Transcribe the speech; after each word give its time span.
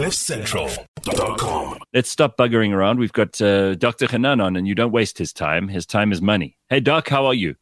CliffCentral.com. 0.00 1.78
Let's 1.92 2.08
stop 2.10 2.38
buggering 2.38 2.72
around. 2.72 2.98
We've 2.98 3.12
got 3.12 3.38
uh, 3.42 3.74
Dr. 3.74 4.06
Hanan 4.06 4.40
on, 4.40 4.56
and 4.56 4.66
you 4.66 4.74
don't 4.74 4.92
waste 4.92 5.18
his 5.18 5.30
time. 5.30 5.68
His 5.68 5.84
time 5.84 6.10
is 6.10 6.22
money. 6.22 6.56
Hey, 6.70 6.80
Doc, 6.80 7.06
how 7.06 7.26
are 7.26 7.34
you? 7.34 7.54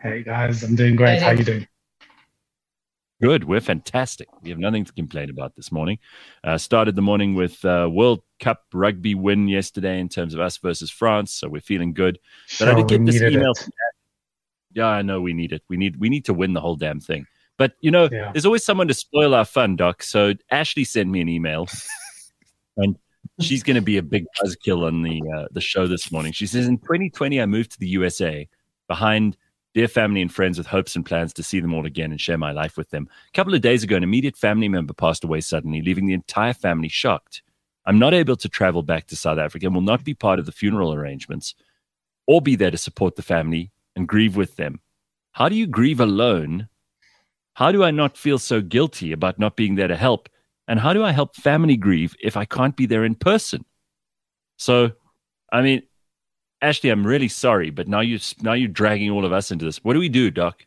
Hey 0.00 0.22
guys, 0.22 0.62
I'm 0.62 0.76
doing 0.76 0.94
great. 0.94 1.20
How 1.20 1.30
you 1.32 1.42
doing? 1.42 1.66
Good. 3.20 3.42
We're 3.42 3.60
fantastic. 3.60 4.28
We 4.42 4.50
have 4.50 4.60
nothing 4.60 4.84
to 4.84 4.92
complain 4.92 5.30
about 5.30 5.56
this 5.56 5.72
morning. 5.72 5.98
Uh, 6.44 6.58
started 6.58 6.94
the 6.94 7.02
morning 7.02 7.34
with 7.34 7.64
uh, 7.64 7.88
World 7.90 8.22
Cup 8.38 8.62
rugby 8.72 9.16
win 9.16 9.48
yesterday 9.48 9.98
in 9.98 10.08
terms 10.08 10.34
of 10.34 10.40
us 10.40 10.58
versus 10.58 10.92
France, 10.92 11.32
so 11.32 11.48
we're 11.48 11.60
feeling 11.60 11.92
good. 11.92 12.20
But 12.60 12.66
Sure, 12.66 12.70
I 12.70 12.74
did 12.74 12.86
get 12.86 13.04
this 13.04 13.20
email. 13.20 13.50
it. 13.50 13.68
Yeah, 14.74 14.86
I 14.86 15.02
know 15.02 15.20
we 15.20 15.32
need 15.32 15.50
it. 15.52 15.62
We 15.68 15.76
need 15.76 15.96
we 15.96 16.08
need 16.08 16.24
to 16.26 16.34
win 16.34 16.52
the 16.52 16.60
whole 16.60 16.76
damn 16.76 17.00
thing. 17.00 17.26
But 17.58 17.72
you 17.80 17.90
know, 17.90 18.08
Yeah. 18.10 18.30
there's 18.32 18.46
always 18.46 18.64
someone 18.64 18.88
to 18.88 18.94
spoil 18.94 19.34
our 19.34 19.44
fun, 19.44 19.76
Doc. 19.76 20.02
So 20.02 20.32
Ashleigh 20.50 20.86
sent 20.86 21.10
me 21.10 21.20
an 21.20 21.28
email, 21.28 21.66
and 22.76 22.96
she's 23.40 23.62
going 23.62 23.74
to 23.76 23.82
be 23.82 23.96
a 23.98 24.02
big 24.02 24.24
buzzkill 24.42 24.86
on 24.86 25.02
the 25.02 25.20
uh, 25.36 25.48
the 25.50 25.60
show 25.60 25.86
this 25.86 26.10
morning. 26.10 26.32
She 26.32 26.46
says, 26.46 26.66
"In 26.66 26.78
2020, 26.78 27.40
I 27.40 27.46
moved 27.46 27.72
to 27.72 27.78
the 27.78 27.88
USA 27.88 28.48
behind 28.86 29.36
dear 29.74 29.88
family 29.88 30.22
and 30.22 30.32
friends 30.32 30.56
with 30.56 30.66
hopes 30.66 30.96
and 30.96 31.04
plans 31.04 31.32
to 31.34 31.42
see 31.42 31.60
them 31.60 31.74
all 31.74 31.84
again 31.84 32.10
and 32.10 32.20
share 32.20 32.38
my 32.38 32.52
life 32.52 32.76
with 32.76 32.88
them. 32.90 33.06
A 33.28 33.36
couple 33.36 33.54
of 33.54 33.60
days 33.60 33.82
ago, 33.84 33.96
an 33.96 34.02
immediate 34.02 34.36
family 34.36 34.66
member 34.68 34.94
passed 34.94 35.22
away 35.24 35.40
suddenly, 35.40 35.82
leaving 35.82 36.06
the 36.06 36.14
entire 36.14 36.54
family 36.54 36.88
shocked. 36.88 37.42
I'm 37.84 37.98
not 37.98 38.14
able 38.14 38.34
to 38.36 38.48
travel 38.48 38.82
back 38.82 39.06
to 39.08 39.16
South 39.16 39.38
Africa 39.38 39.66
and 39.66 39.74
will 39.74 39.82
not 39.82 40.04
be 40.04 40.14
part 40.14 40.38
of 40.38 40.46
the 40.46 40.52
funeral 40.52 40.92
arrangements 40.94 41.54
or 42.26 42.40
be 42.40 42.56
there 42.56 42.70
to 42.70 42.78
support 42.78 43.16
the 43.16 43.22
family 43.22 43.70
and 43.94 44.08
grieve 44.08 44.36
with 44.36 44.56
them. 44.56 44.80
How 45.32 45.48
do 45.48 45.54
you 45.54 45.66
grieve 45.66 46.00
alone? 46.00 46.68
How 47.58 47.72
do 47.72 47.82
I 47.82 47.90
not 47.90 48.16
feel 48.16 48.38
so 48.38 48.60
guilty 48.60 49.10
about 49.10 49.40
not 49.40 49.56
being 49.56 49.74
there 49.74 49.88
to 49.88 49.96
help? 49.96 50.28
And 50.68 50.78
how 50.78 50.92
do 50.92 51.02
I 51.02 51.10
help 51.10 51.34
family 51.34 51.76
grieve 51.76 52.14
if 52.22 52.36
I 52.36 52.44
can't 52.44 52.76
be 52.76 52.86
there 52.86 53.04
in 53.04 53.16
person? 53.16 53.64
So, 54.58 54.92
I 55.52 55.62
mean, 55.62 55.82
Ashleigh, 56.62 56.92
I'm 56.92 57.04
really 57.04 57.26
sorry, 57.26 57.70
but 57.70 57.88
now 57.88 57.98
you 57.98 58.20
now 58.42 58.52
you're 58.52 58.68
dragging 58.68 59.10
all 59.10 59.24
of 59.24 59.32
us 59.32 59.50
into 59.50 59.64
this. 59.64 59.82
What 59.82 59.94
do 59.94 59.98
we 59.98 60.08
do, 60.08 60.30
Doc? 60.30 60.64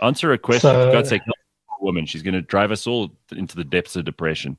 Answer 0.00 0.32
a 0.32 0.38
question. 0.38 0.70
So- 0.70 0.86
For 0.86 0.92
God's 0.92 1.08
sake, 1.08 1.22
help 1.24 1.80
a 1.80 1.84
woman. 1.84 2.06
She's 2.06 2.22
going 2.22 2.34
to 2.34 2.42
drive 2.42 2.70
us 2.70 2.86
all 2.86 3.10
into 3.32 3.56
the 3.56 3.64
depths 3.64 3.96
of 3.96 4.04
depression. 4.04 4.56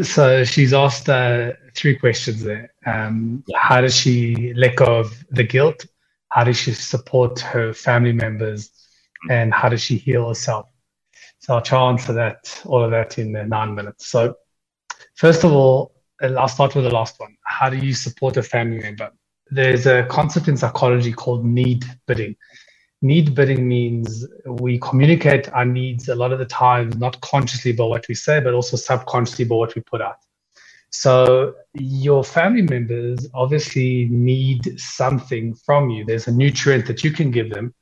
So 0.00 0.44
she's 0.44 0.72
asked 0.72 1.10
uh, 1.10 1.52
three 1.76 1.96
questions 1.98 2.42
there. 2.42 2.72
Um, 2.86 3.44
how 3.54 3.82
does 3.82 3.94
she 3.94 4.54
let 4.54 4.76
go 4.76 4.86
of 5.00 5.12
the 5.30 5.44
guilt? 5.44 5.84
How 6.30 6.44
does 6.44 6.56
she 6.56 6.72
support 6.72 7.38
her 7.40 7.74
family 7.74 8.14
members? 8.14 8.70
Mm-hmm. 9.24 9.32
And 9.32 9.54
how 9.54 9.68
does 9.68 9.82
she 9.82 9.96
heal 9.96 10.28
herself? 10.28 10.66
So 11.38 11.54
I'll 11.54 11.62
try 11.62 11.78
to 11.78 11.84
answer 11.84 12.12
that, 12.12 12.60
all 12.66 12.84
of 12.84 12.90
that 12.92 13.18
in 13.18 13.32
nine 13.48 13.74
minutes. 13.74 14.06
So 14.06 14.36
first 15.16 15.44
of 15.44 15.52
all, 15.52 15.92
I'll 16.20 16.48
start 16.48 16.74
with 16.74 16.84
the 16.84 16.94
last 16.94 17.18
one. 17.18 17.36
How 17.44 17.68
do 17.68 17.76
you 17.76 17.94
support 17.94 18.36
a 18.36 18.42
family 18.42 18.78
member? 18.78 19.10
There's 19.50 19.86
a 19.86 20.04
concept 20.04 20.48
in 20.48 20.56
psychology 20.56 21.12
called 21.12 21.44
need 21.44 21.84
bidding. 22.06 22.36
Need 23.02 23.34
bidding 23.34 23.66
means 23.66 24.24
we 24.46 24.78
communicate 24.78 25.52
our 25.52 25.64
needs 25.64 26.08
a 26.08 26.14
lot 26.14 26.32
of 26.32 26.38
the 26.38 26.46
times, 26.46 26.96
not 26.96 27.20
consciously 27.20 27.72
by 27.72 27.84
what 27.84 28.06
we 28.08 28.14
say, 28.14 28.38
but 28.38 28.54
also 28.54 28.76
subconsciously 28.76 29.44
by 29.44 29.56
what 29.56 29.74
we 29.74 29.82
put 29.82 30.00
out. 30.00 30.18
So 30.90 31.54
your 31.74 32.22
family 32.22 32.62
members 32.62 33.26
obviously 33.34 34.06
need 34.10 34.78
something 34.78 35.54
from 35.54 35.90
you. 35.90 36.04
There's 36.04 36.28
a 36.28 36.32
nutrient 36.32 36.86
that 36.86 37.02
you 37.02 37.10
can 37.10 37.32
give 37.32 37.50
them 37.50 37.74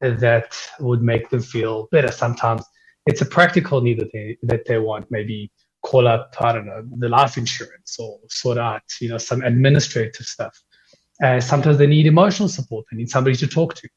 that 0.00 0.56
would 0.80 1.02
make 1.02 1.30
them 1.30 1.42
feel 1.42 1.88
better. 1.90 2.10
Sometimes 2.10 2.64
it's 3.06 3.20
a 3.20 3.26
practical 3.26 3.80
need 3.80 4.00
that 4.00 4.12
they 4.12 4.36
that 4.42 4.66
they 4.66 4.78
want. 4.78 5.10
Maybe 5.10 5.50
call 5.82 6.08
up, 6.08 6.34
I 6.40 6.52
don't 6.52 6.66
know, 6.66 6.82
the 6.98 7.08
life 7.08 7.36
insurance 7.36 7.96
or 7.98 8.18
sort 8.28 8.58
out, 8.58 8.82
you 9.00 9.08
know, 9.08 9.18
some 9.18 9.42
administrative 9.42 10.26
stuff. 10.26 10.58
Uh, 11.22 11.40
sometimes 11.40 11.78
they 11.78 11.86
need 11.86 12.06
emotional 12.06 12.48
support. 12.48 12.86
They 12.90 12.96
need 12.96 13.10
somebody 13.10 13.36
to 13.36 13.46
talk 13.46 13.74
to. 13.74 13.88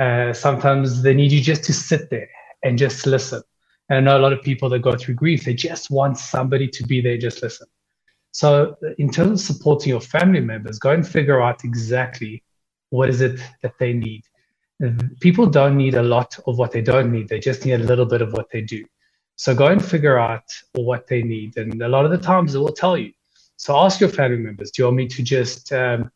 Uh, 0.00 0.32
sometimes 0.32 1.02
they 1.02 1.12
need 1.12 1.32
you 1.32 1.40
just 1.40 1.64
to 1.64 1.72
sit 1.72 2.08
there 2.08 2.28
and 2.62 2.78
just 2.78 3.04
listen. 3.04 3.42
And 3.88 3.98
I 3.98 4.00
know 4.00 4.18
a 4.18 4.22
lot 4.22 4.32
of 4.32 4.42
people 4.42 4.68
that 4.70 4.78
go 4.78 4.96
through 4.96 5.14
grief, 5.14 5.44
they 5.44 5.54
just 5.54 5.90
want 5.90 6.16
somebody 6.16 6.68
to 6.68 6.84
be 6.84 7.00
there 7.00 7.18
just 7.18 7.42
listen. 7.42 7.66
So, 8.30 8.76
in 8.98 9.10
terms 9.10 9.48
of 9.48 9.56
supporting 9.56 9.90
your 9.90 10.00
family 10.00 10.40
members, 10.40 10.78
go 10.78 10.90
and 10.90 11.06
figure 11.06 11.40
out 11.40 11.64
exactly 11.64 12.42
what 12.90 13.08
is 13.08 13.20
it 13.20 13.38
that 13.62 13.74
they 13.78 13.92
need. 13.92 14.24
People 15.20 15.46
don't 15.46 15.76
need 15.76 15.94
a 15.94 16.02
lot 16.02 16.38
of 16.46 16.58
what 16.58 16.72
they 16.72 16.82
don't 16.82 17.12
need. 17.12 17.28
They 17.28 17.38
just 17.38 17.64
need 17.64 17.74
a 17.74 17.78
little 17.78 18.06
bit 18.06 18.22
of 18.22 18.32
what 18.32 18.50
they 18.50 18.60
do. 18.60 18.84
So 19.36 19.54
go 19.54 19.66
and 19.66 19.84
figure 19.84 20.18
out 20.18 20.44
what 20.72 21.06
they 21.06 21.22
need. 21.22 21.56
And 21.56 21.80
a 21.82 21.88
lot 21.88 22.04
of 22.04 22.10
the 22.10 22.18
times 22.18 22.54
it 22.54 22.58
will 22.58 22.72
tell 22.72 22.96
you. 22.96 23.12
So 23.56 23.76
ask 23.76 24.00
your 24.00 24.08
family 24.08 24.38
members, 24.38 24.70
do 24.70 24.82
you 24.82 24.86
want 24.86 24.96
me 24.96 25.08
to 25.08 25.22
just, 25.22 25.72
um, 25.72 26.10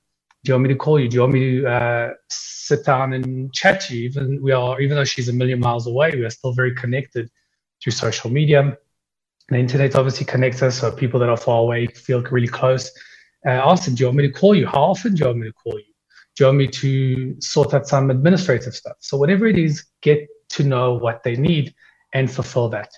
do 0.44 0.50
you 0.50 0.54
want 0.54 0.64
me 0.64 0.68
to 0.68 0.76
call 0.76 1.00
you? 1.00 1.08
Do 1.08 1.14
you 1.14 1.20
want 1.20 1.32
me 1.32 1.60
to 1.60 1.66
uh, 1.66 2.10
sit 2.28 2.84
down 2.84 3.12
and 3.12 3.52
chat 3.52 3.80
to 3.82 3.96
you? 3.96 4.08
Even 4.08 4.42
we 4.42 4.52
are, 4.52 4.80
even 4.80 4.96
though 4.96 5.04
she's 5.04 5.28
a 5.28 5.32
million 5.32 5.60
miles 5.60 5.86
away, 5.86 6.10
we 6.12 6.24
are 6.24 6.30
still 6.30 6.52
very 6.52 6.74
connected 6.74 7.30
through 7.82 7.92
social 7.92 8.30
media. 8.30 8.76
The 9.48 9.56
internet 9.56 9.94
obviously 9.94 10.26
connects 10.26 10.62
us, 10.62 10.80
so 10.80 10.92
people 10.92 11.18
that 11.20 11.28
are 11.28 11.36
far 11.36 11.60
away 11.60 11.86
feel 11.86 12.22
really 12.22 12.48
close. 12.48 12.90
Uh, 13.46 13.50
ask 13.50 13.84
them, 13.84 13.94
do 13.94 14.02
you 14.02 14.06
want 14.08 14.18
me 14.18 14.26
to 14.26 14.32
call 14.32 14.54
you? 14.54 14.66
How 14.66 14.82
often 14.82 15.14
do 15.14 15.20
you 15.20 15.26
want 15.26 15.38
me 15.38 15.46
to 15.46 15.52
call 15.54 15.78
you? 15.78 15.84
Do 16.38 16.44
you 16.44 16.48
want 16.50 16.58
me 16.58 16.68
to 16.68 17.40
sort 17.40 17.74
out 17.74 17.88
some 17.88 18.12
administrative 18.12 18.72
stuff? 18.72 18.96
So 19.00 19.16
whatever 19.16 19.46
it 19.48 19.58
is, 19.58 19.84
get 20.02 20.28
to 20.50 20.62
know 20.62 20.94
what 20.94 21.24
they 21.24 21.34
need 21.34 21.74
and 22.14 22.30
fulfill 22.30 22.68
that. 22.68 22.90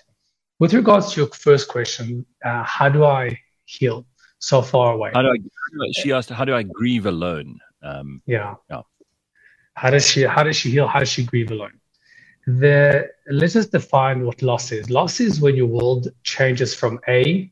With 0.59 0.75
regards 0.75 1.11
to 1.13 1.21
your 1.21 1.29
first 1.29 1.67
question, 1.67 2.23
uh, 2.45 2.61
how 2.63 2.87
do 2.87 3.03
I 3.03 3.39
heal 3.65 4.05
so 4.37 4.61
far 4.61 4.93
away? 4.93 5.09
How 5.15 5.23
do 5.23 5.29
I? 5.29 5.37
how 5.39 5.69
do 5.73 5.83
I- 5.83 5.91
She 6.03 6.11
asked, 6.11 6.29
"How 6.29 6.45
do 6.45 6.53
I 6.53 6.61
grieve 6.61 7.07
alone?" 7.07 7.59
Um, 7.81 8.21
Yeah. 8.27 8.53
Yeah. 8.69 8.83
How 9.73 9.89
does 9.89 10.07
she 10.07 10.21
how 10.21 10.43
does 10.43 10.55
she 10.55 10.69
heal? 10.69 10.87
How 10.87 10.99
does 10.99 11.09
she 11.09 11.23
grieve 11.25 11.49
alone? 11.49 11.79
The 12.45 13.09
let's 13.31 13.53
just 13.53 13.71
define 13.71 14.23
what 14.23 14.43
loss 14.43 14.71
is. 14.71 14.91
Loss 14.91 15.19
is 15.19 15.41
when 15.41 15.55
your 15.55 15.71
world 15.77 16.09
changes 16.21 16.75
from 16.75 16.99
A 17.07 17.51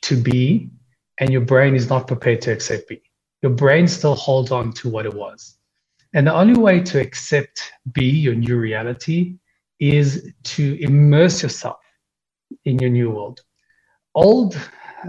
to 0.00 0.16
B 0.16 0.70
and 1.18 1.30
your 1.30 1.42
brain 1.42 1.74
is 1.74 1.90
not 1.90 2.06
prepared 2.06 2.40
to 2.46 2.52
accept 2.52 2.88
B. 2.88 3.02
Your 3.44 3.52
brain 3.52 3.86
still 3.86 4.14
holds 4.14 4.50
on 4.50 4.72
to 4.72 4.88
what 4.88 5.04
it 5.04 5.12
was. 5.12 5.58
And 6.14 6.26
the 6.26 6.32
only 6.32 6.58
way 6.58 6.80
to 6.80 6.98
accept 6.98 7.74
B, 7.92 8.08
your 8.08 8.34
new 8.34 8.56
reality, 8.56 9.36
is 9.78 10.32
to 10.44 10.82
immerse 10.82 11.42
yourself 11.42 11.76
in 12.64 12.78
your 12.78 12.88
new 12.88 13.10
world. 13.10 13.42
Old, 14.14 14.58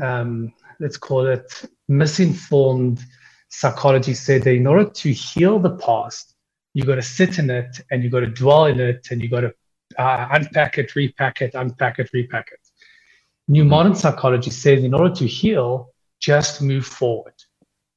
um, 0.03 0.51
let's 0.81 0.97
call 0.97 1.25
it 1.27 1.49
misinformed 1.87 2.99
psychology 3.47 4.13
said 4.13 4.43
that 4.43 4.53
in 4.53 4.67
order 4.67 4.89
to 4.89 5.13
heal 5.13 5.57
the 5.57 5.77
past, 5.77 6.35
you 6.73 6.83
got 6.83 6.95
to 6.95 7.01
sit 7.01 7.39
in 7.39 7.49
it 7.49 7.79
and 7.89 8.03
you 8.03 8.09
got 8.09 8.19
to 8.19 8.27
dwell 8.27 8.65
in 8.65 8.81
it 8.81 9.07
and 9.11 9.21
you 9.21 9.29
got 9.29 9.41
to 9.47 9.53
uh, 9.97 10.27
unpack 10.31 10.77
it, 10.77 10.93
repack 10.93 11.41
it, 11.41 11.55
unpack 11.55 11.99
it, 11.99 12.09
repack 12.11 12.49
it. 12.51 12.59
New 13.47 13.63
modern 13.63 13.95
psychology 13.95 14.51
says 14.51 14.83
in 14.83 14.93
order 14.93 15.15
to 15.15 15.25
heal, 15.25 15.93
just 16.19 16.61
move 16.61 16.85
forward. 16.85 17.31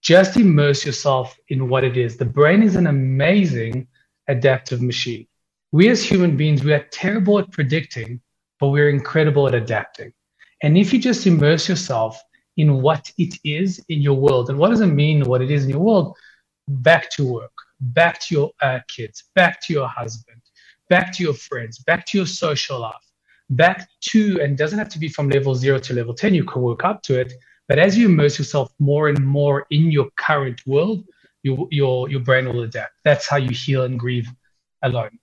Just 0.09 0.39
immerse 0.39 0.87
yourself 0.87 1.39
in 1.49 1.69
what 1.69 1.85
it 1.85 1.99
is. 1.99 2.17
The 2.17 2.25
brain 2.25 2.63
is 2.63 2.77
an 2.77 2.87
amazing 2.87 3.87
adaptive 4.27 4.81
machine. 4.81 5.27
We 5.71 5.91
as 5.91 6.03
human 6.03 6.35
beings, 6.35 6.65
we 6.65 6.73
are 6.73 6.87
terrible 6.91 7.39
at 7.39 7.53
predicting, 7.53 8.23
but 8.59 8.69
we're 8.69 8.89
incredible 8.89 9.47
at 9.47 9.55
adapting. 9.55 10.15
And 10.63 10.79
if 10.79 10.95
you 10.95 10.99
just 10.99 11.27
immerse 11.27 11.69
yourself 11.69 12.19
in 12.57 12.81
what 12.81 13.13
it 13.19 13.35
is 13.45 13.85
in 13.91 14.01
your 14.01 14.15
world, 14.15 14.49
and 14.49 14.59
what 14.59 14.71
does 14.71 14.81
it 14.81 14.87
mean 14.87 15.27
what 15.27 15.43
it 15.43 15.51
is 15.51 15.65
in 15.65 15.71
your 15.73 15.81
world? 15.81 16.17
Back 16.69 17.11
to 17.11 17.31
work, 17.31 17.53
back 17.79 18.19
to 18.29 18.35
your 18.35 18.51
uh, 18.63 18.79
kids, 18.89 19.25
back 19.35 19.61
to 19.67 19.75
your 19.75 19.89
husband, 19.89 20.41
back 20.89 21.13
to 21.17 21.23
your 21.23 21.35
friends, 21.35 21.81
back 21.81 22.07
to 22.07 22.17
your 22.17 22.27
social 22.27 22.81
life, 22.81 22.95
back 23.51 23.87
to, 24.05 24.41
and 24.41 24.57
doesn't 24.57 24.79
have 24.79 24.89
to 24.89 24.99
be 24.99 25.09
from 25.09 25.29
level 25.29 25.55
zero 25.55 25.79
to 25.81 25.93
level 25.93 26.15
10, 26.15 26.33
you 26.33 26.45
can 26.45 26.63
work 26.63 26.83
up 26.83 27.03
to 27.03 27.21
it. 27.21 27.35
But 27.69 27.79
as 27.79 27.97
you 27.97 28.09
immerse 28.09 28.39
yourself 28.39 28.73
more 28.79 29.09
and 29.09 29.25
more 29.25 29.67
in 29.71 29.91
your 29.91 30.09
current 30.17 30.61
world, 30.67 31.05
you, 31.43 31.69
your, 31.71 32.09
your 32.09 32.21
brain 32.21 32.47
will 32.47 32.63
adapt. 32.63 32.93
That's 33.05 33.29
how 33.29 33.37
you 33.37 33.51
heal 33.51 33.85
and 33.85 33.99
grieve 33.99 34.29
alone. 34.83 35.19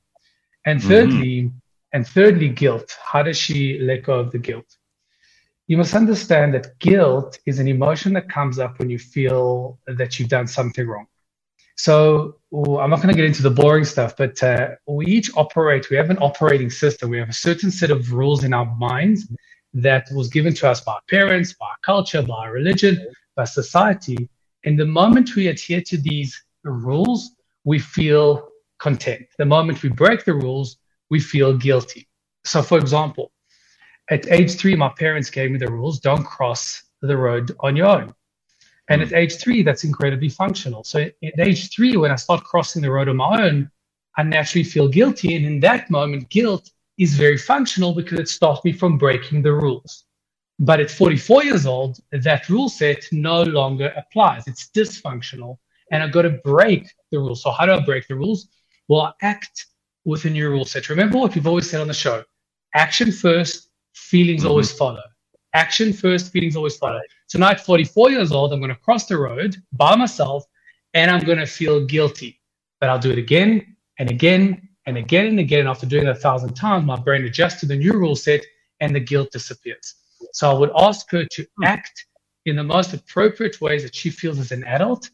And 0.66 0.82
thirdly, 0.82 1.52
and 1.94 2.08
thirdly, 2.08 2.50
guilt. 2.50 2.98
How 3.04 3.24
does 3.24 3.38
she 3.38 3.80
let 3.80 4.04
go 4.04 4.20
of 4.20 4.32
the 4.32 4.38
guilt? 4.38 4.78
You 5.68 5.78
must 5.78 5.96
understand 5.96 6.54
that 6.54 6.78
guilt 6.80 7.40
is 7.46 7.60
an 7.60 7.68
emotion 7.68 8.14
that 8.14 8.30
comes 8.30 8.60
up 8.60 8.78
when 8.80 8.90
you 8.90 9.00
feel 9.00 9.80
that 9.88 10.20
you've 10.20 10.30
done 10.30 10.48
something 10.48 10.88
wrong. 10.88 11.08
So 11.78 12.38
I'm 12.54 12.90
not 12.90 13.02
going 13.02 13.10
to 13.10 13.16
get 13.16 13.26
into 13.26 13.44
the 13.44 13.50
boring 13.50 13.84
stuff, 13.84 14.16
but 14.16 14.42
uh, 14.42 14.70
we 14.88 15.06
each 15.08 15.30
operate, 15.36 15.90
we 15.90 15.98
have 15.98 16.10
an 16.10 16.18
operating 16.20 16.70
system. 16.70 17.10
We 17.10 17.18
have 17.18 17.30
a 17.30 17.34
certain 17.34 17.72
set 17.72 17.92
of 17.92 18.14
rules 18.14 18.44
in 18.44 18.54
our 18.54 18.74
minds 18.76 19.28
that 19.76 20.08
was 20.14 20.28
given 20.30 20.54
to 20.56 20.70
us 20.70 20.82
by 20.82 20.94
our 20.94 21.02
parents, 21.10 21.54
by 21.54 21.68
our 21.68 21.82
culture, 21.84 22.22
by 22.22 22.46
our 22.46 22.54
religion, 22.54 22.94
by 23.36 23.44
society. 23.44 24.30
And 24.64 24.80
the 24.80 24.86
moment 24.86 25.36
we 25.36 25.48
adhere 25.48 25.82
to 25.82 25.98
these 25.98 26.32
rules, 26.64 27.32
we 27.66 27.78
feel 27.80 28.50
content. 28.80 29.28
The 29.38 29.46
moment 29.46 29.84
we 29.84 29.90
break 29.90 30.26
the 30.26 30.34
rules, 30.34 30.78
we 31.10 31.20
feel 31.20 31.58
guilty. 31.58 32.08
So, 32.46 32.62
for 32.64 32.78
example, 32.78 33.32
At 34.10 34.32
age 34.32 34.56
three, 34.56 34.76
my 34.76 34.90
parents 34.90 35.30
gave 35.30 35.52
me 35.52 35.58
the 35.58 35.72
rules 35.72 36.00
don't 36.00 36.24
cross 36.24 36.84
the 37.02 37.18
road 37.18 37.56
on 37.62 37.76
your 37.76 37.88
own. 37.88 38.14
And 38.88 39.02
at 39.02 39.14
age 39.14 39.38
three, 39.38 39.64
that's 39.64 39.84
incredibly 39.84 40.30
functional. 40.30 40.84
So 40.84 41.00
at 41.00 41.40
age 41.40 41.74
three, 41.74 41.98
when 41.98 42.12
I 42.12 42.16
start 42.16 42.44
crossing 42.44 42.84
the 42.84 42.92
road 42.92 43.10
on 43.10 43.18
my 43.18 43.42
own, 43.42 43.72
I 44.16 44.24
naturally 44.24 44.64
feel 44.64 44.88
guilty. 44.88 45.36
And 45.36 45.46
in 45.46 45.60
that 45.62 45.90
moment, 45.90 46.30
guilt 46.30 46.70
is 46.98 47.16
very 47.16 47.38
functional 47.38 47.94
because 47.94 48.20
it 48.20 48.30
stops 48.30 48.64
me 48.64 48.72
from 48.72 48.98
breaking 48.98 49.42
the 49.42 49.54
rules. 49.54 50.06
But 50.60 50.80
at 50.80 50.90
44 50.90 51.44
years 51.44 51.66
old, 51.66 52.00
that 52.12 52.48
rule 52.48 52.70
set 52.70 53.04
no 53.12 53.44
longer 53.44 53.94
applies. 53.98 54.48
It's 54.48 54.70
dysfunctional. 54.70 55.58
And 55.92 56.02
I've 56.02 56.14
got 56.14 56.24
to 56.24 56.40
break 56.44 56.88
the 57.12 57.20
rules. 57.20 57.44
So, 57.44 57.52
how 57.52 57.66
do 57.66 57.74
I 57.74 57.80
break 57.82 58.08
the 58.08 58.16
rules? 58.16 58.48
Well, 58.88 59.02
I 59.02 59.14
act 59.22 59.68
with 60.06 60.26
a 60.26 60.30
new 60.30 60.50
rule 60.50 60.66
set. 60.66 60.90
Remember 60.90 61.18
what 61.18 61.36
we've 61.36 61.46
always 61.46 61.70
said 61.70 61.82
on 61.82 61.88
the 61.88 61.94
show 61.94 62.24
action 62.74 63.12
first, 63.12 63.70
feelings 63.94 64.42
mm-hmm. 64.42 64.50
always 64.50 64.72
follow. 64.72 65.04
Action 65.54 65.94
first, 65.94 66.32
feelings 66.32 66.56
always 66.56 66.78
follow. 66.78 67.00
Tonight, 67.30 67.60
44 67.62 68.12
years 68.12 68.32
old, 68.32 68.52
I'm 68.52 68.60
going 68.60 68.70
to 68.70 68.76
cross 68.76 69.06
the 69.06 69.18
road 69.18 69.56
by 69.72 69.96
myself 69.96 70.44
and 70.94 71.10
I'm 71.10 71.24
going 71.24 71.38
to 71.38 71.46
feel 71.46 71.86
guilty. 71.86 72.42
But 72.80 72.90
I'll 72.90 73.00
do 73.00 73.12
it 73.12 73.18
again 73.18 73.76
and 73.98 74.12
again 74.12 74.65
and 74.86 74.98
again 74.98 75.28
and 75.28 75.40
again. 75.40 75.68
After 75.68 75.86
doing 75.86 76.08
it 76.08 76.10
a 76.10 76.16
thousand 76.16 76.54
times, 76.54 76.86
my 76.86 76.96
brain 76.98 77.24
adjusts 77.26 77.60
to 77.62 77.66
the 77.66 77.76
new 77.76 77.94
rule 77.94 78.16
set 78.16 78.42
and 78.80 78.96
the 78.96 79.00
guilt 79.00 79.32
disappears. 79.32 79.96
So 80.34 80.50
I 80.50 80.54
would 80.54 80.72
ask 80.78 81.10
her 81.12 81.26
to 81.26 81.46
act 81.64 82.06
in 82.46 82.56
the 82.56 82.64
most 82.64 82.94
appropriate 82.94 83.60
ways 83.62 83.84
that 83.84 83.96
she 83.96 84.10
feels 84.10 84.40
as 84.40 84.52
an 84.52 84.64
adult. 84.66 85.10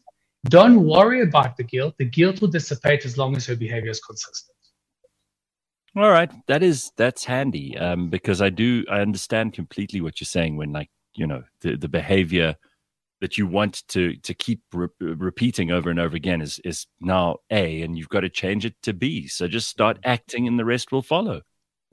Don't 0.46 0.84
worry 0.84 1.22
about 1.22 1.56
the 1.56 1.62
guilt. 1.62 1.94
The 1.98 2.04
guilt 2.04 2.40
will 2.40 2.48
dissipate 2.48 3.04
as 3.04 3.16
long 3.16 3.36
as 3.36 3.46
her 3.46 3.56
behavior 3.56 3.90
is 3.90 4.00
consistent. 4.00 4.56
All 5.94 6.10
right, 6.10 6.30
that 6.46 6.62
is 6.62 6.90
that's 6.96 7.24
handy 7.24 7.76
um, 7.76 8.08
because 8.08 8.40
I 8.40 8.48
do 8.48 8.84
I 8.90 9.00
understand 9.00 9.52
completely 9.52 10.00
what 10.00 10.20
you're 10.20 10.26
saying 10.26 10.56
when 10.56 10.72
like 10.72 10.88
you 11.14 11.26
know 11.26 11.42
the 11.60 11.76
the 11.76 11.88
behavior 11.88 12.56
that 13.22 13.38
you 13.38 13.46
want 13.46 13.86
to 13.86 14.16
to 14.16 14.34
keep 14.34 14.60
re- 14.74 14.88
repeating 15.00 15.70
over 15.70 15.88
and 15.88 16.00
over 16.00 16.16
again 16.16 16.42
is 16.42 16.58
is 16.64 16.86
now 17.00 17.36
A, 17.50 17.80
and 17.82 17.96
you've 17.96 18.08
got 18.08 18.20
to 18.20 18.28
change 18.28 18.66
it 18.66 18.74
to 18.82 18.92
B. 18.92 19.28
So 19.28 19.46
just 19.46 19.68
start 19.68 19.98
acting, 20.04 20.46
and 20.48 20.58
the 20.58 20.64
rest 20.64 20.90
will 20.92 21.02
follow. 21.02 21.40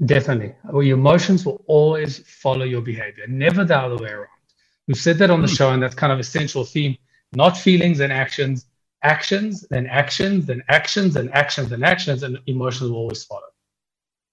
Definitely, 0.04 0.56
well, 0.72 0.82
your 0.82 0.98
emotions 0.98 1.46
will 1.46 1.64
always 1.68 2.18
follow 2.28 2.66
your 2.66 2.82
behavior, 2.82 3.26
never 3.28 3.64
the 3.64 3.78
other 3.78 3.98
way 3.98 4.10
around. 4.10 4.40
We've 4.88 4.98
said 4.98 5.20
that 5.20 5.30
on 5.30 5.42
the 5.42 5.48
hmm. 5.48 5.54
show, 5.54 5.72
and 5.72 5.84
that's 5.84 5.94
kind 5.94 6.12
of 6.12 6.20
essential 6.20 6.66
theme: 6.66 6.98
not 7.32 7.56
feelings 7.56 8.00
and 8.00 8.12
actions, 8.12 8.66
actions, 9.04 9.68
then 9.70 9.86
actions, 9.86 10.48
then 10.48 10.64
actions, 10.68 11.16
and 11.16 11.32
actions, 11.34 11.72
and 11.72 11.86
actions, 11.86 12.24
and 12.24 12.40
emotions 12.48 12.90
will 12.90 12.98
always 12.98 13.24
follow. 13.24 13.52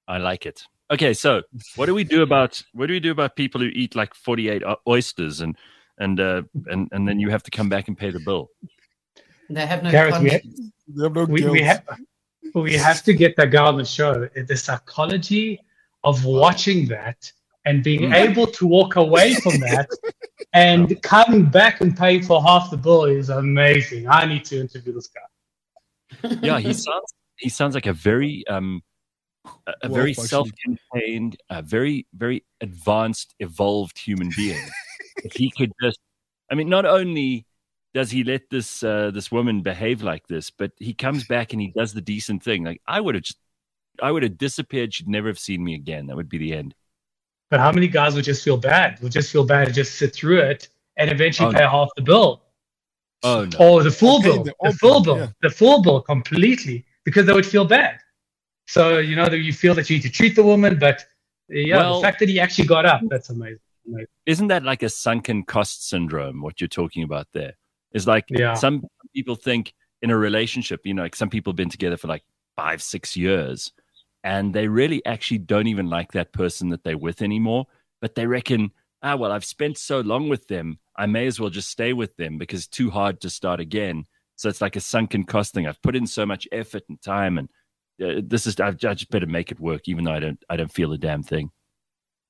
I 0.09 0.17
like 0.17 0.47
it. 0.47 0.63
Okay, 0.91 1.13
so 1.13 1.43
what 1.75 1.87
do 1.87 1.95
we 1.95 2.05
do 2.05 2.23
about 2.23 2.63
what 2.73 2.87
do 2.87 2.95
we 2.95 3.01
do 3.01 3.11
about 3.11 3.37
people 3.37 3.61
who 3.61 3.67
eat 3.67 3.95
like 3.95 4.15
forty 4.15 4.49
eight 4.49 4.63
oysters 4.89 5.43
and 5.43 5.59
and 5.99 6.21
uh, 6.21 6.43
and 6.67 6.89
and 6.93 7.09
then 7.09 7.19
you 7.19 7.31
have 7.31 7.43
to 7.45 7.51
come 7.51 7.69
back 7.69 7.89
and 7.89 7.97
pay 7.97 8.11
the 8.11 8.21
bill? 8.21 8.51
They 9.49 9.67
have 9.67 9.83
no. 9.83 9.91
Gareth, 9.91 10.21
we, 10.21 10.31
have, 10.31 10.43
no 10.89 11.25
we, 11.25 11.49
we, 11.49 11.63
have, 11.63 11.83
we 12.55 12.75
have 12.75 13.03
to 13.05 13.15
get 13.15 13.37
that 13.37 13.51
guy 13.51 13.65
on 13.65 13.77
the 13.77 13.85
show. 13.85 14.29
The 14.35 14.57
psychology 14.57 15.61
of 16.05 16.25
watching 16.25 16.87
that 16.89 17.31
and 17.65 17.83
being 17.83 18.11
mm. 18.11 18.15
able 18.15 18.47
to 18.47 18.67
walk 18.67 18.97
away 18.97 19.35
from 19.35 19.59
that 19.61 19.89
and 20.53 21.01
coming 21.03 21.45
back 21.45 21.81
and 21.81 21.97
paying 21.97 22.23
for 22.23 22.43
half 22.43 22.71
the 22.71 22.77
bill 22.77 23.05
is 23.05 23.29
amazing. 23.29 24.09
I 24.09 24.25
need 24.25 24.45
to 24.47 24.61
interview 24.61 24.93
this 24.95 25.09
guy. 25.09 26.39
Yeah, 26.43 26.59
he 26.61 26.73
sounds 26.73 27.15
he 27.37 27.49
sounds 27.49 27.75
like 27.75 27.87
a 27.87 27.93
very 27.93 28.47
um 28.47 28.83
a, 29.67 29.75
a 29.83 29.89
very 29.89 30.15
self-contained, 30.15 31.37
a 31.51 31.63
very 31.63 32.07
very 32.15 32.45
advanced, 32.61 33.35
evolved 33.41 33.99
human 33.99 34.31
being. 34.37 34.65
If 35.25 35.35
he 35.35 35.51
could 35.51 35.73
just, 35.83 35.99
I 36.51 36.55
mean, 36.55 36.69
not 36.69 36.87
only 36.87 37.47
does 37.95 38.11
he 38.11 38.25
let 38.25 38.51
this 38.51 38.83
uh, 38.83 39.11
this 39.13 39.33
woman 39.33 39.63
behave 39.63 40.03
like 40.03 40.27
this, 40.27 40.51
but 40.51 40.73
he 40.77 40.93
comes 40.93 41.25
back 41.25 41.53
and 41.53 41.63
he 41.63 41.73
does 41.77 41.93
the 41.95 42.01
decent 42.01 42.43
thing. 42.43 42.65
Like 42.65 42.81
I 42.87 43.01
would 43.01 43.15
have 43.15 43.25
just, 43.25 43.39
I 44.03 44.11
would 44.11 44.23
have 44.23 44.37
disappeared. 44.37 44.93
She'd 44.93 45.09
never 45.09 45.29
have 45.29 45.39
seen 45.39 45.65
me 45.65 45.75
again. 45.75 46.07
That 46.07 46.17
would 46.17 46.29
be 46.29 46.39
the 46.39 46.53
end. 46.53 46.75
But 47.51 47.61
how 47.61 47.73
many 47.73 47.89
guys 47.89 48.15
would 48.15 48.25
just 48.25 48.45
feel 48.45 48.57
bad? 48.57 49.01
Would 49.01 49.13
just 49.13 49.33
feel 49.33 49.45
bad 49.45 49.69
and 49.69 49.75
just 49.75 49.95
sit 49.97 50.15
through 50.15 50.41
it 50.41 50.69
and 50.97 51.11
eventually 51.11 51.49
oh, 51.49 51.53
pay 51.53 51.65
no. 51.65 51.71
half 51.71 51.89
the 51.97 52.03
bill? 52.03 52.43
Oh 53.23 53.45
no! 53.45 53.59
Or 53.59 53.83
the 53.83 53.91
full 53.91 54.19
okay, 54.19 54.31
bill, 54.31 54.45
the, 54.45 54.55
the 54.62 54.73
full 54.73 55.03
bill, 55.03 55.19
yeah. 55.19 55.29
the 55.43 55.51
full 55.51 55.83
bill 55.83 56.03
completely 56.03 56.85
because 57.05 57.25
they 57.25 57.33
would 57.33 57.47
feel 57.47 57.65
bad. 57.65 57.99
So 58.67 58.99
you 58.99 59.17
know 59.17 59.29
that 59.29 59.39
you 59.39 59.53
feel 59.53 59.75
that 59.75 59.89
you 59.89 59.97
need 59.97 60.03
to 60.03 60.11
treat 60.11 60.37
the 60.37 60.43
woman, 60.43 60.79
but 60.79 61.07
yeah, 61.49 61.79
well, 61.79 61.97
the 61.97 62.03
fact 62.03 62.19
that 62.19 62.29
he 62.29 62.41
actually 62.41 62.67
got 62.67 62.85
up, 62.85 63.01
that's 63.09 63.31
Isn't 64.27 64.49
that 64.49 64.65
like 64.65 64.83
a 64.83 64.88
sunken 64.88 65.44
cost 65.44 65.88
syndrome? 65.88 66.43
What 66.43 66.61
you're 66.61 66.69
talking 66.69 67.03
about 67.03 67.29
there 67.33 67.55
is 67.93 68.06
like 68.06 68.25
yeah. 68.29 68.55
some 68.55 68.85
people 69.15 69.37
think 69.37 69.73
in 70.03 70.11
a 70.11 70.17
relationship, 70.17 70.81
you 70.85 70.94
know, 70.94 71.03
like 71.03 71.17
some 71.17 71.31
people 71.31 71.53
have 71.53 71.56
been 71.56 71.71
together 71.71 71.97
for 71.97 72.09
like 72.09 72.25
five, 72.56 72.83
six 72.83 73.17
years, 73.17 73.73
and 74.25 74.55
they 74.55 74.69
really 74.69 75.05
actually 75.06 75.38
don't 75.38 75.69
even 75.69 75.88
like 75.88 76.12
that 76.12 76.33
person 76.33 76.69
that 76.71 76.85
they're 76.85 76.99
with 76.99 77.23
anymore. 77.23 77.67
But 78.00 78.15
they 78.15 78.27
reckon, 78.27 78.73
ah, 79.03 79.17
well, 79.17 79.33
I've 79.33 79.44
spent 79.44 79.79
so 79.79 80.00
long 80.00 80.29
with 80.29 80.49
them, 80.49 80.79
I 80.97 81.06
may 81.06 81.27
as 81.27 81.38
well 81.38 81.50
just 81.50 81.71
stay 81.71 81.93
with 81.93 82.17
them 82.17 82.38
because 82.38 82.61
it's 82.61 82.69
too 82.69 82.91
hard 82.91 83.21
to 83.21 83.31
start 83.31 83.61
again. 83.61 84.05
So 84.37 84.49
it's 84.49 84.61
like 84.61 84.77
a 84.77 84.81
sunken 84.81 85.25
cost 85.25 85.55
thing. 85.55 85.67
I've 85.67 85.81
put 85.83 85.97
in 85.97 86.06
so 86.06 86.27
much 86.27 86.47
effort 86.53 86.83
and 86.88 87.00
time 87.00 87.38
and 87.38 87.49
uh, 88.03 88.21
this 88.23 88.47
is 88.47 88.61
I, 88.61 88.69
I, 88.69 88.73
just 88.73 89.11
better 89.11 89.27
make 89.27 89.50
it 89.50 89.61
work, 89.61 89.88
even 89.88 90.05
though 90.05 90.12
I 90.12 90.21
don't 90.21 90.43
I 90.50 90.56
don't 90.56 90.73
feel 90.73 90.93
a 90.93 90.99
damn 90.99 91.23
thing. 91.23 91.50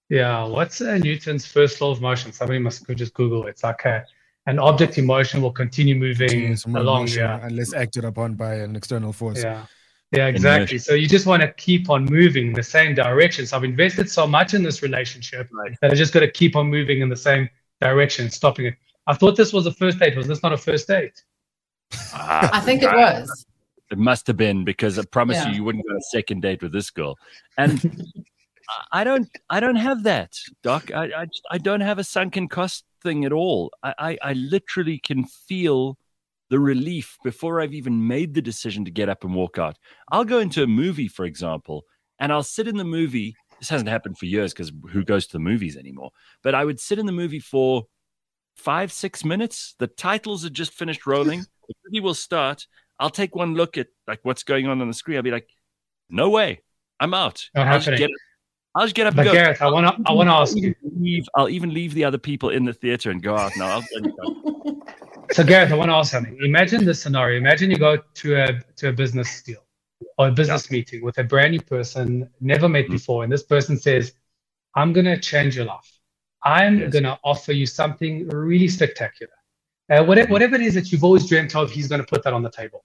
Yeah, 0.08 0.44
what's 0.44 0.80
uh, 0.80 0.98
Newton's 0.98 1.46
first 1.46 1.80
law 1.80 1.90
of 1.90 2.00
motion? 2.00 2.32
Somebody 2.32 2.60
must 2.60 2.86
just 2.94 3.12
Google. 3.14 3.46
It. 3.46 3.50
It's 3.50 3.64
like 3.64 3.84
a, 3.84 4.04
an 4.46 4.58
object 4.58 4.98
in 4.98 5.06
motion 5.06 5.42
will 5.42 5.52
continue 5.52 5.96
moving 5.96 6.56
along, 6.66 7.08
yeah. 7.08 7.40
unless 7.42 7.74
acted 7.74 8.04
upon 8.04 8.34
by 8.34 8.54
an 8.54 8.76
external 8.76 9.12
force. 9.12 9.42
Yeah, 9.42 9.66
yeah, 10.12 10.28
exactly. 10.28 10.78
So 10.78 10.94
you 10.94 11.08
just 11.08 11.26
want 11.26 11.42
to 11.42 11.52
keep 11.54 11.90
on 11.90 12.04
moving 12.04 12.48
in 12.48 12.52
the 12.52 12.62
same 12.62 12.94
direction. 12.94 13.46
So 13.46 13.56
I've 13.56 13.64
invested 13.64 14.08
so 14.08 14.26
much 14.26 14.54
in 14.54 14.62
this 14.62 14.80
relationship 14.82 15.48
right. 15.52 15.76
that 15.82 15.90
I 15.90 15.94
just 15.94 16.12
got 16.12 16.20
to 16.20 16.30
keep 16.30 16.54
on 16.54 16.68
moving 16.68 17.00
in 17.00 17.08
the 17.08 17.16
same 17.16 17.48
direction, 17.80 18.30
stopping 18.30 18.66
it. 18.66 18.74
I 19.08 19.14
thought 19.14 19.36
this 19.36 19.52
was 19.52 19.66
a 19.66 19.72
first 19.72 19.98
date. 19.98 20.16
Was 20.16 20.28
this 20.28 20.42
not 20.42 20.52
a 20.52 20.56
first 20.56 20.86
date? 20.86 21.20
I 22.12 22.60
think 22.60 22.82
it 22.82 22.92
was. 22.92 23.46
It 23.90 23.98
must 23.98 24.26
have 24.26 24.36
been 24.36 24.64
because 24.64 24.98
I 24.98 25.04
promise 25.04 25.36
yeah. 25.38 25.48
you, 25.48 25.56
you 25.56 25.64
wouldn't 25.64 25.84
go 25.84 25.90
on 25.90 25.98
a 25.98 26.02
second 26.02 26.42
date 26.42 26.62
with 26.62 26.72
this 26.72 26.90
girl. 26.90 27.16
And 27.56 28.04
I 28.92 29.04
don't, 29.04 29.28
I 29.48 29.60
don't 29.60 29.76
have 29.76 30.02
that, 30.04 30.32
Doc. 30.62 30.92
I, 30.92 31.04
I, 31.04 31.26
I, 31.50 31.58
don't 31.58 31.80
have 31.80 31.98
a 31.98 32.04
sunken 32.04 32.48
cost 32.48 32.84
thing 33.02 33.24
at 33.24 33.32
all. 33.32 33.72
I, 33.82 33.94
I, 33.98 34.18
I 34.22 34.32
literally 34.32 34.98
can 34.98 35.24
feel 35.24 35.98
the 36.50 36.58
relief 36.58 37.16
before 37.24 37.60
I've 37.60 37.74
even 37.74 38.06
made 38.06 38.34
the 38.34 38.42
decision 38.42 38.84
to 38.84 38.90
get 38.90 39.08
up 39.08 39.24
and 39.24 39.34
walk 39.34 39.58
out. 39.58 39.76
I'll 40.10 40.24
go 40.24 40.38
into 40.38 40.62
a 40.62 40.66
movie, 40.66 41.08
for 41.08 41.24
example, 41.24 41.84
and 42.18 42.32
I'll 42.32 42.42
sit 42.42 42.68
in 42.68 42.76
the 42.76 42.84
movie. 42.84 43.34
This 43.58 43.68
hasn't 43.68 43.90
happened 43.90 44.18
for 44.18 44.26
years 44.26 44.52
because 44.52 44.72
who 44.90 45.04
goes 45.04 45.26
to 45.26 45.32
the 45.32 45.38
movies 45.40 45.76
anymore? 45.76 46.10
But 46.42 46.54
I 46.54 46.64
would 46.64 46.80
sit 46.80 46.98
in 46.98 47.06
the 47.06 47.12
movie 47.12 47.40
for 47.40 47.84
five, 48.56 48.92
six 48.92 49.24
minutes. 49.24 49.74
The 49.78 49.86
titles 49.86 50.44
had 50.44 50.54
just 50.54 50.72
finished 50.72 51.06
rolling. 51.06 51.40
The 51.40 51.74
movie 51.86 52.00
will 52.00 52.14
start, 52.14 52.66
I'll 52.98 53.10
take 53.10 53.34
one 53.34 53.54
look 53.54 53.76
at 53.76 53.88
like 54.06 54.20
what's 54.22 54.42
going 54.42 54.66
on 54.66 54.80
on 54.80 54.88
the 54.88 54.94
screen. 54.94 55.16
I'll 55.16 55.22
be 55.22 55.30
like, 55.30 55.48
no 56.08 56.30
way, 56.30 56.62
I'm 56.98 57.14
out. 57.14 57.48
Not 57.54 57.66
I'll, 57.66 57.80
just 57.80 57.98
get, 57.98 58.10
I'll 58.76 58.84
just 58.84 58.94
get 58.94 59.06
up 59.06 59.16
but 59.16 59.26
and 59.26 59.28
go. 59.28 59.32
Gareth, 59.32 59.62
I 59.62 59.70
want 59.70 59.86
to 59.86 60.10
I 60.10 60.12
want 60.12 60.28
to 60.28 60.34
ask 60.34 60.54
you. 60.54 60.74
Leave, 60.82 61.26
I'll 61.34 61.48
even 61.48 61.72
leave 61.72 61.94
the 61.94 62.04
other 62.04 62.18
people 62.18 62.50
in 62.50 62.66
the 62.66 62.74
theater 62.74 63.10
and 63.10 63.22
go 63.22 63.34
out 63.34 63.52
now. 63.56 63.80
so 65.32 65.44
Gareth, 65.44 65.72
I 65.72 65.76
want 65.76 65.88
to 65.90 65.94
ask 65.94 66.12
something. 66.12 66.36
Imagine 66.42 66.84
this 66.84 67.00
scenario. 67.00 67.38
Imagine 67.38 67.70
you 67.70 67.78
go 67.78 67.96
to 67.96 68.36
a 68.36 68.60
to 68.76 68.90
a 68.90 68.92
business 68.92 69.42
deal 69.42 69.64
or 70.18 70.28
a 70.28 70.30
business 70.30 70.70
yeah. 70.70 70.76
meeting 70.76 71.02
with 71.02 71.16
a 71.16 71.24
brand 71.24 71.52
new 71.52 71.60
person 71.62 72.28
never 72.42 72.68
met 72.68 72.84
mm-hmm. 72.84 72.92
before, 72.92 73.24
and 73.24 73.32
this 73.32 73.44
person 73.44 73.78
says, 73.78 74.12
"I'm 74.74 74.92
going 74.92 75.06
to 75.06 75.18
change 75.18 75.56
your 75.56 75.64
life. 75.64 75.90
I'm 76.44 76.78
yes. 76.78 76.92
going 76.92 77.04
to 77.04 77.18
offer 77.24 77.52
you 77.52 77.64
something 77.64 78.28
really 78.28 78.68
spectacular." 78.68 79.32
Uh, 79.88 80.04
whatever, 80.04 80.30
whatever 80.30 80.54
it 80.54 80.60
is 80.60 80.74
that 80.74 80.92
you've 80.92 81.04
always 81.04 81.26
dreamt 81.26 81.56
of, 81.56 81.70
he's 81.70 81.88
going 81.88 82.00
to 82.00 82.06
put 82.06 82.22
that 82.24 82.34
on 82.34 82.42
the 82.42 82.50
table. 82.50 82.84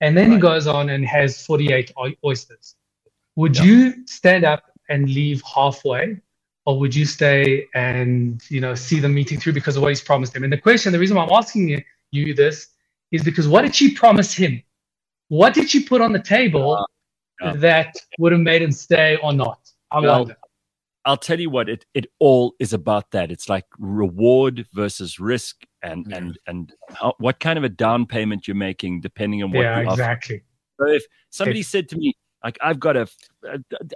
And 0.00 0.16
then 0.16 0.28
right. 0.28 0.34
he 0.34 0.40
goes 0.40 0.68
on 0.68 0.90
and 0.90 1.04
has 1.04 1.44
48 1.44 1.92
oysters. 2.24 2.76
Would 3.36 3.56
yeah. 3.56 3.64
you 3.64 4.06
stand 4.06 4.44
up 4.44 4.71
and 4.92 5.08
leave 5.10 5.42
halfway? 5.42 6.20
Or 6.64 6.78
would 6.78 6.94
you 6.94 7.04
stay 7.04 7.66
and 7.74 8.40
you 8.48 8.60
know 8.60 8.76
see 8.76 9.00
the 9.00 9.08
meeting 9.08 9.40
through 9.40 9.54
because 9.54 9.76
of 9.76 9.82
what 9.82 9.88
he's 9.88 10.00
promised 10.00 10.36
him? 10.36 10.44
And 10.44 10.52
the 10.52 10.58
question, 10.58 10.92
the 10.92 10.98
reason 10.98 11.16
why 11.16 11.24
I'm 11.24 11.32
asking 11.32 11.82
you, 12.12 12.34
this 12.34 12.68
is 13.10 13.24
because 13.24 13.48
what 13.48 13.62
did 13.62 13.74
she 13.74 13.92
promise 13.92 14.32
him? 14.32 14.62
What 15.28 15.54
did 15.54 15.70
she 15.70 15.82
put 15.82 16.00
on 16.00 16.12
the 16.12 16.22
table 16.22 16.74
uh, 16.74 16.84
yeah. 17.40 17.52
that 17.56 17.96
would 18.18 18.30
have 18.30 18.40
made 18.40 18.62
him 18.62 18.70
stay 18.70 19.18
or 19.22 19.32
not? 19.32 19.58
I 19.90 20.00
well, 20.00 20.18
wonder. 20.20 20.36
I'll 21.04 21.16
tell 21.16 21.40
you 21.40 21.50
what 21.50 21.68
it 21.68 21.84
it 21.94 22.06
all 22.20 22.54
is 22.60 22.72
about 22.72 23.10
that. 23.10 23.32
It's 23.32 23.48
like 23.48 23.64
reward 23.78 24.64
versus 24.72 25.18
risk 25.18 25.64
and 25.82 26.12
and 26.12 26.38
and 26.46 26.72
how, 26.94 27.14
what 27.18 27.40
kind 27.40 27.58
of 27.58 27.64
a 27.64 27.68
down 27.68 28.06
payment 28.06 28.46
you're 28.46 28.54
making 28.54 29.00
depending 29.00 29.42
on 29.42 29.50
what 29.50 29.62
yeah 29.62 29.80
exactly 29.80 30.42
so 30.80 30.86
if 30.86 31.04
somebody 31.30 31.62
said 31.62 31.88
to 31.88 31.96
me 31.96 32.14
Like 32.44 32.58
I've 32.60 32.80
got 32.80 32.96
a, 32.96 33.06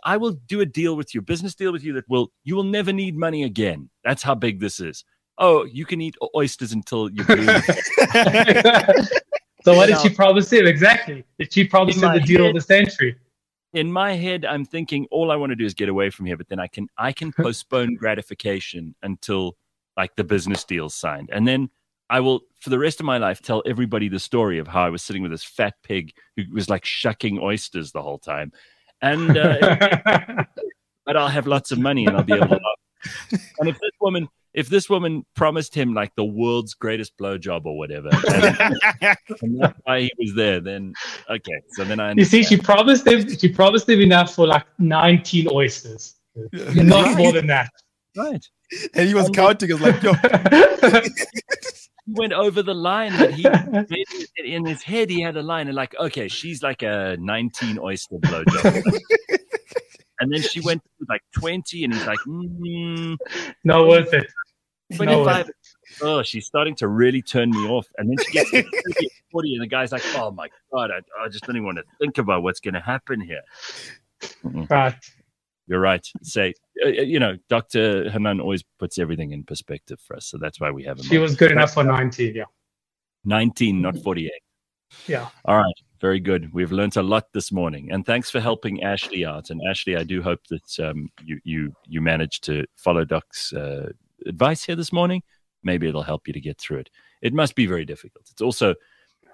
I 0.05 0.17
will 0.17 0.33
do 0.47 0.61
a 0.61 0.67
deal 0.67 0.97
with 0.97 1.15
you, 1.15 1.23
business 1.23 1.55
deal 1.55 1.73
with 1.73 1.83
you 1.83 1.93
that 1.95 2.09
will, 2.09 2.31
you 2.45 2.55
will 2.55 2.65
never 2.65 2.93
need 2.93 3.17
money 3.17 3.45
again. 3.45 3.91
That's 4.05 4.23
how 4.23 4.35
big 4.35 4.61
this 4.61 4.81
is. 4.81 5.05
Oh, 5.39 5.65
you 5.65 5.85
can 5.85 6.01
eat 6.01 6.15
oysters 6.35 6.73
until 6.73 7.11
you 7.11 7.25
bleed. 7.25 7.47
so 9.65 9.75
what 9.75 9.87
did 9.87 9.99
she 10.01 10.09
promise 10.09 10.51
him 10.51 10.67
exactly? 10.67 11.25
Did 11.39 11.53
she 11.53 11.65
promise 11.65 12.01
him 12.01 12.13
the 12.13 12.21
deal 12.21 12.43
head, 12.43 12.49
of 12.49 12.55
the 12.55 12.61
century? 12.61 13.17
In 13.75 13.93
my 13.93 14.15
head, 14.15 14.47
I'm 14.47 14.65
thinking 14.65 15.07
all 15.11 15.31
I 15.31 15.37
want 15.37 15.51
to 15.51 15.57
do 15.57 15.67
is 15.67 15.75
get 15.75 15.91
away 15.91 16.09
from 16.09 16.25
here, 16.25 16.37
but 16.37 16.49
then 16.49 16.59
I 16.59 16.69
can 16.69 16.89
I 16.97 17.13
can 17.13 17.33
postpone 17.37 17.97
gratification 17.97 18.95
until 19.03 19.57
like 19.97 20.17
the 20.17 20.25
business 20.25 20.65
deal's 20.65 20.95
signed, 20.95 21.29
and 21.33 21.47
then 21.47 21.69
I 22.09 22.21
will, 22.21 22.41
for 22.61 22.71
the 22.71 22.79
rest 22.79 23.01
of 23.01 23.07
my 23.07 23.19
life, 23.19 23.41
tell 23.43 23.63
everybody 23.67 24.09
the 24.09 24.21
story 24.21 24.59
of 24.59 24.69
how 24.69 24.85
I 24.85 24.91
was 24.91 25.03
sitting 25.03 25.23
with 25.23 25.31
this 25.31 25.45
fat 25.45 25.75
pig 25.83 26.13
who 26.37 26.45
was 26.53 26.71
like 26.71 26.85
shucking 26.85 27.41
oysters 27.41 27.93
the 27.93 28.03
whole 28.03 28.19
time. 28.19 28.53
And, 29.03 29.37
uh, 29.37 30.45
but 31.07 31.17
I'll 31.17 31.29
have 31.29 31.47
lots 31.47 31.73
of 31.73 31.79
money 31.79 32.07
and 32.07 32.17
I'll 32.17 32.23
be 32.23 32.35
able 32.35 32.49
to. 32.49 32.61
and 33.59 33.69
if 33.69 33.79
this 33.81 33.91
woman, 34.01 34.29
if 34.55 34.69
this 34.69 34.89
woman 34.89 35.25
promised 35.35 35.75
him 35.75 35.95
like 35.95 36.15
the 36.17 36.25
world's 36.25 36.75
greatest 36.75 37.17
blowjob 37.19 37.67
or 37.67 37.77
whatever, 37.77 38.09
and, 38.33 38.77
and 39.43 39.61
that's 39.61 39.79
why 39.85 40.01
he 40.01 40.13
was 40.19 40.35
there, 40.35 40.61
then 40.61 40.95
okay. 41.29 41.61
So 41.73 41.85
then 41.85 42.01
I. 42.01 42.11
Understand. 42.11 42.19
You 42.19 42.43
see, 42.43 42.57
she 42.57 42.61
promised 42.61 43.07
him. 43.07 43.29
She 43.37 43.49
promised 43.49 43.89
him 43.89 44.01
enough 44.01 44.35
for 44.35 44.47
like 44.47 44.65
nineteen 44.79 45.47
oysters, 45.53 46.15
not 46.53 47.17
more 47.19 47.33
than 47.33 47.47
that. 47.49 47.71
Right. 48.17 48.45
And 48.95 49.07
he 49.07 49.15
was 49.15 49.27
and 49.27 49.37
counting. 49.37 49.71
Is 49.71 49.81
like, 49.81 50.03
yo 50.03 50.13
went 52.07 52.33
over 52.33 52.63
the 52.63 52.75
line 52.75 53.13
that 53.19 53.33
he 53.33 53.45
in 54.55 54.65
his 54.65 54.83
head 54.83 55.11
he 55.11 55.21
had 55.21 55.37
a 55.37 55.43
line 55.43 55.67
and 55.67 55.77
like 55.77 55.95
okay 55.99 56.29
she's 56.29 56.63
like 56.63 56.83
a 56.83 57.17
19 57.21 57.79
oyster 57.79 58.17
blowjob. 58.17 58.83
And 60.19 60.33
then 60.33 60.41
she 60.41 60.61
went 60.61 60.83
to 60.83 61.07
like 61.11 61.21
20 61.39 61.85
and 61.85 61.93
he's 61.93 62.07
like 62.07 62.19
mm, 62.21 63.19
not 63.65 63.87
worth 63.87 64.15
it. 64.15 64.27
25 64.95 65.51
oh 66.01 66.23
she's 66.23 66.47
starting 66.47 66.75
to 66.77 66.89
really 66.89 67.21
turn 67.21 67.51
me 67.51 67.69
off. 67.69 67.87
And 67.99 68.09
then 68.09 68.25
she 68.25 68.33
gets 68.33 68.51
to 68.51 68.65
40 69.33 69.55
and 69.55 69.63
the 69.63 69.67
guy's 69.67 69.93
like 69.93 70.03
oh 70.15 70.31
my 70.31 70.49
god 70.73 70.91
I, 70.91 71.01
I 71.23 71.29
just 71.29 71.45
don't 71.45 71.57
even 71.57 71.67
want 71.67 71.77
to 71.79 71.85
think 72.01 72.17
about 72.17 72.43
what's 72.43 72.61
going 72.61 72.75
to 72.75 72.81
happen 72.81 73.21
here. 73.21 73.43
Right 74.71 74.95
you're 75.67 75.81
right. 75.81 76.07
Say, 76.23 76.55
uh, 76.85 76.89
uh, 76.89 76.91
you 76.91 77.19
know, 77.19 77.37
Dr. 77.49 78.11
Hanan 78.11 78.41
always 78.41 78.63
puts 78.79 78.99
everything 78.99 79.33
in 79.33 79.43
perspective 79.45 80.01
for 80.01 80.17
us. 80.17 80.27
So 80.27 80.39
that's 80.39 80.61
why 80.61 80.71
we 80.71 80.85
have 80.85 80.99
him. 80.99 81.05
She 81.05 81.19
was 81.19 81.35
good 81.35 81.51
enough 81.51 81.75
for 81.75 81.85
19, 81.85 82.35
yeah. 82.35 82.45
19, 83.25 83.83
not 83.83 83.97
48. 83.99 84.31
Yeah. 85.07 85.29
All 85.45 85.57
right. 85.57 85.75
Very 86.01 86.21
good. 86.21 86.53
We've 86.53 86.73
learned 86.73 86.97
a 86.97 87.03
lot 87.03 87.33
this 87.33 87.51
morning, 87.51 87.91
and 87.91 88.05
thanks 88.05 88.31
for 88.31 88.39
helping 88.39 88.81
Ashleigh 88.83 89.27
out. 89.27 89.51
And 89.51 89.61
Ashleigh, 89.63 89.99
I 89.99 90.05
do 90.05 90.23
hope 90.23 90.41
that 90.51 90.79
um, 90.79 91.09
you 91.25 91.41
you 91.43 91.73
you 91.87 92.01
managed 92.01 92.45
to 92.45 92.67
follow 92.77 93.05
Doc's 93.05 93.53
uh, 93.53 93.91
advice 94.27 94.63
here 94.63 94.77
this 94.77 94.93
morning. 94.93 95.23
Maybe 95.65 95.89
it'll 95.89 96.03
help 96.03 96.29
you 96.29 96.35
to 96.35 96.41
get 96.41 96.59
through 96.59 96.79
it. 96.81 96.91
It 97.23 97.33
must 97.33 97.55
be 97.55 97.67
very 97.67 97.85
difficult. 97.87 98.29
It's 98.31 98.43
also, 98.43 98.75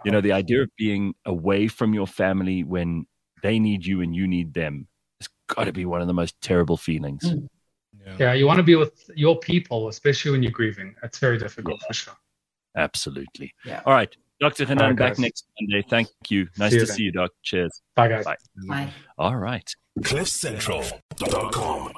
you 0.05 0.13
know, 0.13 0.21
the 0.21 0.33
idea 0.33 0.63
of 0.63 0.71
being 0.79 1.15
away 1.27 1.67
from 1.67 1.95
your 1.95 2.07
family 2.07 2.63
when 2.63 3.07
they 3.43 3.59
need 3.59 3.85
you 3.85 4.01
and 4.01 4.15
you 4.15 4.29
need 4.29 4.55
them 4.55 4.87
got 5.55 5.65
to 5.65 5.73
be 5.73 5.85
one 5.85 6.01
of 6.01 6.07
the 6.07 6.15
most 6.15 6.41
terrible 6.41 6.77
feelings. 6.77 7.23
Mm. 7.25 7.49
Yeah. 8.05 8.17
yeah. 8.19 8.33
you 8.33 8.47
want 8.47 8.59
to 8.59 8.63
be 8.63 8.75
with 8.75 9.11
your 9.15 9.39
people, 9.39 9.89
especially 9.89 10.31
when 10.33 10.43
you're 10.43 10.53
grieving. 10.53 10.95
That's 11.01 11.19
very 11.19 11.39
difficult 11.39 11.81
yeah. 11.81 11.87
for 11.87 11.95
sure. 11.95 12.15
Absolutely. 12.77 13.53
Yeah. 13.65 13.83
All 13.87 13.93
right. 13.93 14.15
Dr. 14.41 14.65
Hanan, 14.65 14.97
right, 14.97 14.99
back 14.99 15.19
next 15.19 15.47
Monday. 15.61 15.87
Thank 15.89 16.09
you. 16.29 16.49
Nice 16.59 16.73
see 16.73 16.79
to 16.81 16.87
see 16.87 17.03
you, 17.05 17.13
Doc. 17.13 17.31
Cheers. 17.43 17.81
Bye, 17.95 18.09
guys. 18.09 18.25
Bye. 18.25 18.37
Bye. 18.67 18.91
All 19.19 19.37
right. 19.37 19.73
CliffCentral.com 20.01 21.93